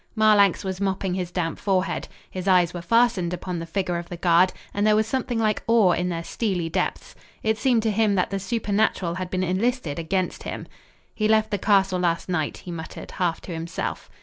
[0.15, 2.07] Marlanx was mopping his damp forehead.
[2.31, 5.61] His eyes were fastened upon the figure of the guard, and there was something like
[5.67, 7.13] awe in their steely depths.
[7.43, 10.65] It seemed to him that the supernatural had been enlisted against him.
[11.13, 14.09] "He left the castle last night," he muttered, half to himself.